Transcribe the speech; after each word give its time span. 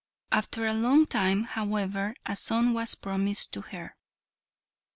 After 0.31 0.65
a 0.65 0.73
long 0.73 1.05
time, 1.05 1.43
however, 1.43 2.15
a 2.25 2.35
son 2.35 2.73
was 2.73 2.95
promised 2.95 3.53
to 3.53 3.61
her. 3.61 3.95